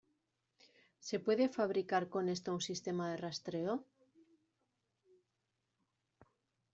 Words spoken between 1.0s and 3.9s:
¿se puede fabricar con esto un sistema de rastreo?